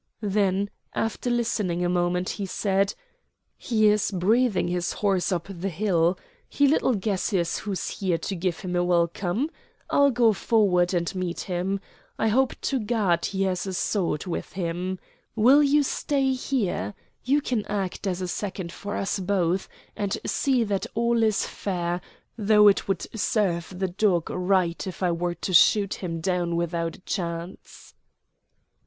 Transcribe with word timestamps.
Then, 0.23 0.71
after 0.95 1.29
listening 1.29 1.85
a 1.85 1.87
moment, 1.87 2.29
he 2.29 2.47
said: 2.47 2.95
"He 3.55 3.87
is 3.87 4.09
breathing 4.09 4.67
his 4.67 4.93
horse 4.93 5.31
up 5.31 5.45
the 5.47 5.69
hill. 5.69 6.17
He 6.49 6.67
little 6.67 6.95
guesses 6.95 7.59
who's 7.59 7.87
here 7.99 8.17
to 8.17 8.35
give 8.35 8.61
him 8.61 8.75
a 8.75 8.83
welcome. 8.83 9.51
I'll 9.91 10.09
go 10.09 10.33
forward 10.33 10.95
and 10.95 11.13
meet 11.13 11.41
him. 11.41 11.79
I 12.17 12.29
hope 12.29 12.59
to 12.61 12.79
God 12.79 13.25
he 13.25 13.43
has 13.43 13.67
a 13.67 13.75
sword 13.75 14.25
with 14.25 14.53
him. 14.53 14.97
Will 15.35 15.61
you 15.61 15.83
stay 15.83 16.33
here? 16.33 16.95
You 17.23 17.39
can 17.39 17.63
act 17.67 18.07
as 18.07 18.31
second 18.31 18.71
for 18.71 18.95
us 18.95 19.19
both, 19.19 19.69
and 19.95 20.17
see 20.25 20.63
that 20.63 20.87
all 20.95 21.21
is 21.21 21.45
fair, 21.45 22.01
though 22.35 22.67
it 22.67 22.87
would 22.87 23.05
serve 23.19 23.77
the 23.77 23.89
dog 23.89 24.31
right 24.31 24.87
if 24.87 25.03
I 25.03 25.11
were 25.11 25.35
to 25.35 25.53
shoot 25.53 25.93
him 25.93 26.21
down 26.21 26.55
without 26.55 26.95
a 26.95 27.01
chance." 27.01 27.93